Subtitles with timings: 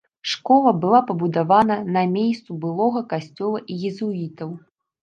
[0.29, 4.61] Школа была пабудавана на мейсцу былога касцёла езуітаў.